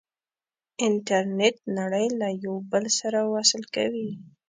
[0.85, 4.09] انټرنیټ نړۍ له یو بل سره وصل کوي.